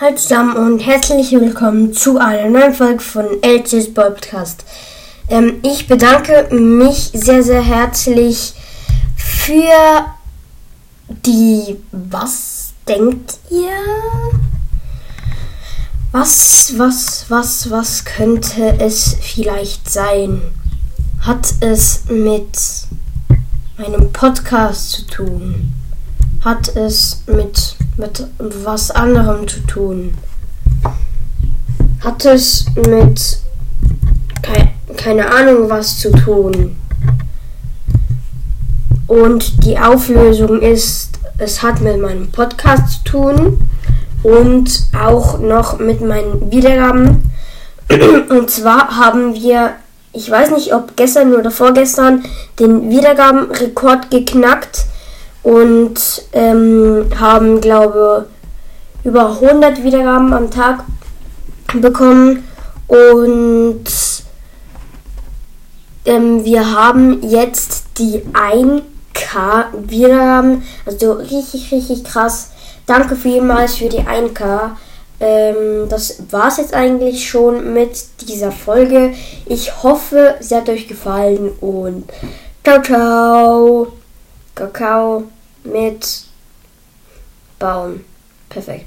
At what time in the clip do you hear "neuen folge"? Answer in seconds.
2.50-2.98